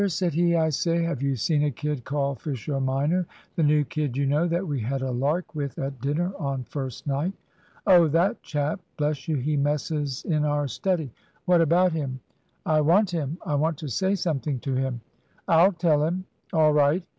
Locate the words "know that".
4.25-4.65